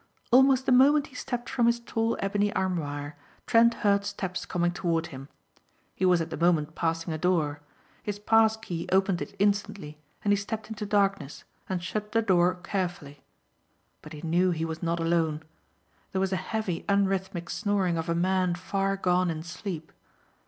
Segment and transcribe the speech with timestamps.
[0.31, 3.15] Almost the moment he stepped from his tall ebony armoire
[3.45, 5.29] Trent heard steps coming toward him.
[5.93, 7.61] He was at the moment passing a door.
[8.01, 12.55] His pass key opened it instantly and he stepped into darkness and shut the door
[12.63, 13.21] carefully.
[14.01, 15.43] But he knew he was not alone.
[16.13, 19.91] There was a heavy unrhythmic snoring of a man far gone in sleep.